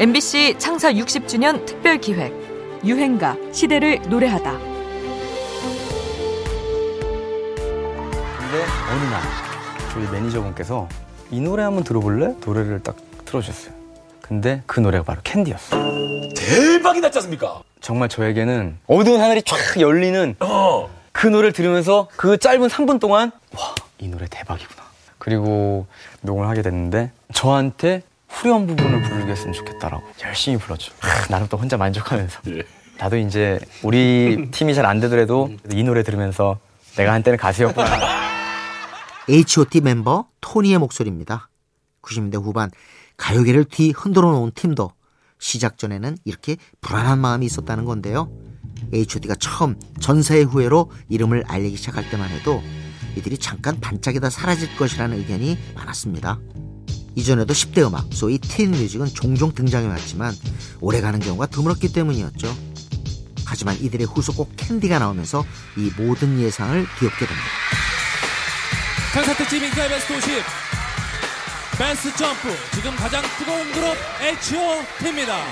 MBC 0.00 0.56
창사 0.56 0.90
60주년 0.94 1.66
특별 1.66 1.98
기획 1.98 2.32
유행가 2.82 3.36
시대를 3.52 4.00
노래하다. 4.08 4.50
근데 4.50 4.64
어느 8.90 9.04
날 9.10 9.20
저희 9.92 10.10
매니저분께서 10.10 10.88
이 11.30 11.42
노래 11.42 11.64
한번 11.64 11.84
들어볼래? 11.84 12.34
노래를 12.46 12.82
딱 12.82 12.96
틀어주셨어요. 13.26 13.74
근데 14.22 14.62
그 14.64 14.80
노래가 14.80 15.04
바로 15.04 15.20
캔디였어. 15.22 15.76
대박이 16.34 17.02
났지 17.02 17.18
않습니까? 17.18 17.60
정말 17.82 18.08
저에게는 18.08 18.78
어두운 18.86 19.20
하늘이 19.20 19.42
쫙 19.42 19.58
열리는 19.80 20.34
어. 20.40 20.88
그 21.12 21.26
노래를 21.26 21.52
들으면서 21.52 22.08
그 22.16 22.38
짧은 22.38 22.68
3분 22.68 23.00
동안 23.00 23.32
와, 23.54 23.74
이 23.98 24.08
노래 24.08 24.24
대박이구나. 24.30 24.80
그리고 25.18 25.86
녹음을 26.22 26.48
하게 26.48 26.62
됐는데 26.62 27.12
저한테 27.34 28.00
후렴 28.30 28.66
부분을 28.66 29.02
부르겠으면 29.02 29.52
좋겠다라고 29.52 30.02
열심히 30.24 30.56
불렀죠. 30.56 30.92
하, 31.00 31.26
나는 31.28 31.46
또 31.48 31.56
혼자 31.56 31.76
만족하면서 31.76 32.40
예. 32.48 32.62
나도 32.98 33.16
이제 33.18 33.58
우리 33.82 34.48
팀이 34.50 34.74
잘 34.74 34.86
안 34.86 35.00
되더라도 35.00 35.50
이 35.72 35.82
노래 35.82 36.02
들으면서 36.02 36.58
내가 36.96 37.12
한때는 37.12 37.38
가수였구나. 37.38 37.86
H.O.T 39.28 39.80
멤버 39.82 40.26
토니의 40.40 40.78
목소리입니다. 40.78 41.48
90년대 42.02 42.42
후반 42.42 42.70
가요계를 43.16 43.64
뒤 43.66 43.92
흔들어 43.94 44.32
놓은 44.32 44.52
팀도 44.54 44.90
시작 45.38 45.78
전에는 45.78 46.16
이렇게 46.24 46.56
불안한 46.80 47.18
마음이 47.18 47.46
있었다는 47.46 47.84
건데요. 47.84 48.30
H.O.T가 48.92 49.34
처음 49.38 49.78
전사의 50.00 50.44
후예로 50.44 50.90
이름을 51.08 51.44
알리기 51.46 51.76
시작할 51.76 52.08
때만 52.10 52.28
해도 52.30 52.62
이들이 53.16 53.38
잠깐 53.38 53.78
반짝이다 53.80 54.30
사라질 54.30 54.74
것이라는 54.76 55.16
의견이 55.18 55.58
많았습니다. 55.74 56.38
이전에도 57.14 57.52
10대 57.52 57.86
음악, 57.86 58.06
소위 58.12 58.38
teen 58.38 58.70
music은 58.70 59.08
종종 59.08 59.52
등장해왔지만 59.54 60.34
오래가는 60.80 61.20
경우가 61.20 61.46
드물었기 61.46 61.92
때문이었죠. 61.92 62.56
하지만 63.44 63.76
이들의 63.80 64.06
후속곡 64.06 64.52
캔디가 64.56 64.98
나오면서 65.00 65.44
이 65.76 65.90
모든 65.96 66.40
예상을 66.40 66.86
뒤엎게 66.98 67.26
됩니다. 67.26 67.48
특집 69.36 69.62
인기의 69.62 69.88
베스트 69.88 70.12
50 70.12 70.30
베스트 71.76 72.16
점프 72.16 72.48
지금 72.74 72.94
가장 72.94 73.22
뜨거운 73.38 73.72
그룹 73.72 73.96
H.O.T입니다 74.20 75.44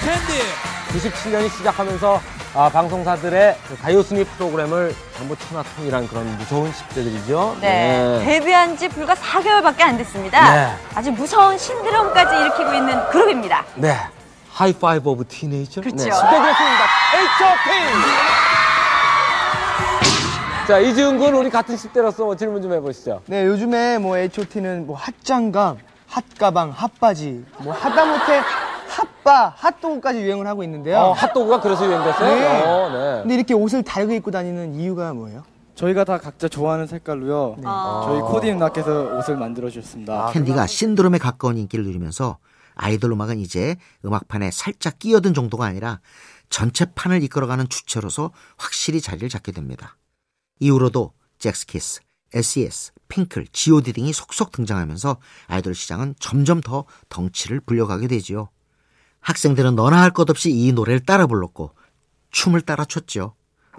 캔디 0.00 1.08
97년이 1.08 1.56
시작하면서 1.56 2.35
아, 2.58 2.70
방송사들의 2.70 3.58
그 3.68 3.76
가요 3.76 4.02
순위 4.02 4.24
프로그램을 4.24 4.94
전부 5.14 5.36
천하통일한 5.36 6.08
그런 6.08 6.38
무서운 6.38 6.72
10대들이죠. 6.72 7.60
네, 7.60 8.22
데뷔한 8.24 8.78
지 8.78 8.88
불과 8.88 9.12
4개월밖에 9.14 9.82
안 9.82 9.98
됐습니다. 9.98 10.54
네. 10.54 10.72
아주 10.94 11.12
무서운 11.12 11.58
신드롬까지 11.58 12.34
일으키고 12.34 12.72
있는 12.72 13.06
그룹입니다. 13.10 13.62
네. 13.74 13.94
High-five 14.52 15.10
of 15.10 15.26
Teenager. 15.28 15.82
그렇죠. 15.82 15.96
네. 15.96 16.04
축하드렸습니다. 16.04 16.84
H.O.T. 17.14 17.70
자, 20.66 20.78
이지훈 20.78 21.18
군 21.18 21.34
우리 21.34 21.50
같은 21.50 21.76
10대로서 21.76 22.24
뭐 22.24 22.34
질문 22.36 22.62
좀 22.62 22.72
해보시죠. 22.72 23.20
네, 23.26 23.44
요즘에 23.44 23.98
뭐 23.98 24.16
H.O.T는 24.16 24.86
뭐 24.86 24.96
핫장갑, 24.96 25.76
핫가방, 26.08 26.72
핫바지, 26.74 27.44
뭐 27.58 27.74
하다못해 27.74 28.40
핫바, 28.96 29.54
핫도그까지 29.56 30.20
유행을 30.20 30.46
하고 30.46 30.62
있는데요. 30.64 30.98
어, 30.98 31.12
핫도그가 31.12 31.60
그래서 31.60 31.86
유행됐어요? 31.86 32.34
네. 32.34 32.62
어, 32.62 32.88
네. 32.88 33.20
근데 33.22 33.34
이렇게 33.34 33.52
옷을 33.54 33.82
다르게 33.82 34.16
입고 34.16 34.30
다니는 34.30 34.74
이유가 34.74 35.12
뭐예요? 35.12 35.44
저희가 35.74 36.04
다 36.04 36.16
각자 36.18 36.48
좋아하는 36.48 36.86
색깔로요. 36.86 37.56
저희 38.04 38.20
코디 38.20 38.50
누나께서 38.52 39.18
옷을 39.18 39.36
만들어 39.36 39.68
주셨습니다. 39.68 40.30
캔디가 40.32 40.66
신드롬에 40.66 41.18
가까운 41.18 41.58
인기를 41.58 41.84
누리면서 41.84 42.38
아이돌 42.74 43.12
음악은 43.12 43.38
이제 43.40 43.76
음악판에 44.04 44.50
살짝 44.50 44.98
끼어든 44.98 45.34
정도가 45.34 45.66
아니라 45.66 46.00
전체 46.48 46.86
판을 46.86 47.22
이끌어가는 47.24 47.68
주체로서 47.68 48.30
확실히 48.56 49.02
자리를 49.02 49.28
잡게 49.28 49.52
됩니다. 49.52 49.98
이후로도 50.60 51.12
잭스키스, 51.38 52.00
SES, 52.32 52.92
핑클, 53.08 53.48
G.O.D 53.52 53.92
등이 53.92 54.14
속속 54.14 54.52
등장하면서 54.52 55.18
아이돌 55.48 55.74
시장은 55.74 56.14
점점 56.18 56.62
더 56.62 56.86
덩치를 57.10 57.60
불려가게 57.60 58.08
되지요. 58.08 58.48
학생들은 59.26 59.74
너나 59.74 60.02
할 60.02 60.12
것 60.12 60.30
없이 60.30 60.52
이 60.52 60.72
노래를 60.72 61.00
따라 61.00 61.26
불렀고 61.26 61.72
춤을 62.30 62.60
따라 62.60 62.84
췄죠. 62.84 63.34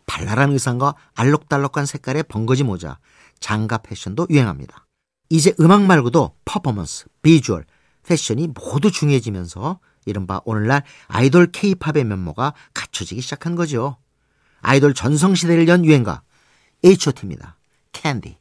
발랄한 0.05 0.51
의상과 0.51 0.95
알록달록한 1.15 1.85
색깔의 1.85 2.23
번거지 2.23 2.63
모자, 2.63 2.99
장갑 3.39 3.83
패션도 3.83 4.27
유행합니다. 4.29 4.85
이제 5.29 5.55
음악 5.61 5.83
말고도 5.83 6.35
퍼포먼스, 6.43 7.05
비주얼, 7.21 7.65
패션이 8.03 8.49
모두 8.49 8.91
중요해지면서 8.91 9.79
이른바 10.05 10.41
오늘날 10.43 10.83
아이돌 11.07 11.51
케이팝의 11.51 12.03
면모가 12.03 12.53
갖춰지기 12.73 13.21
시작한 13.21 13.55
거죠. 13.55 13.97
아이돌 14.61 14.93
전성시대를 14.93 15.67
연 15.69 15.85
유행가 15.85 16.23
H.O.T입니다. 16.83 17.57
캔디. 17.93 18.37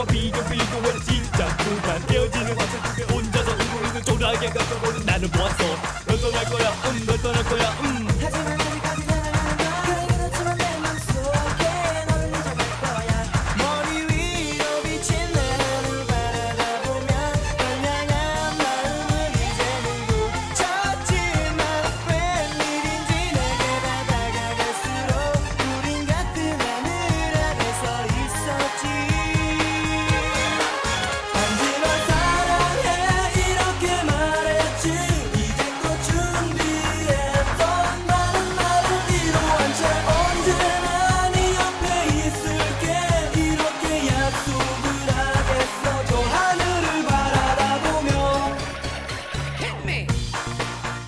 과 0.00 0.06
비교 0.06 0.42
비교해 0.44 0.98
진짜 1.04 1.46
그만 1.58 2.02
헤어지는 2.08 2.54
과정에 2.56 3.02
혼자서 3.12 3.50
울고 3.52 3.86
있는 3.86 4.02
초라하게 4.02 4.48
가져보는 4.48 5.04
나를 5.04 5.28
보았어. 5.28 5.64
널 6.06 6.20
떠날 6.22 6.44
거야 6.46 6.72
음널 6.86 7.18
떠날 7.20 7.44
거야 7.44 7.70
음 7.82 7.99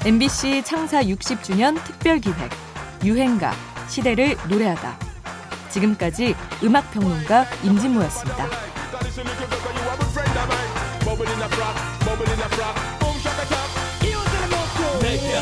MBC 0.05 0.65
창사 0.65 1.01
60주년 1.01 1.81
특별 1.85 2.19
기획 2.19 2.37
유행가 3.05 3.53
시대를 3.87 4.37
노래하다. 4.49 4.99
지금까지 5.69 6.35
음악 6.65 6.91
평론가 6.91 7.47
임진모였습니다. 7.63 8.49
내게 15.01 15.35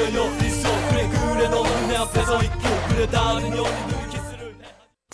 열려 0.00 0.46
있어 0.46 0.88
그래 0.88 1.08
그래 1.08 1.48
너는 1.48 1.88
내 1.88 1.96
앞에 1.96 2.24
서 2.24 2.42
있고 2.42 2.58
그래 2.88 3.06
다른 3.10 3.48
연인들 3.54 4.05